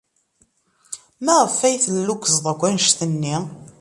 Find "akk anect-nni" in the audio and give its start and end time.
2.51-3.37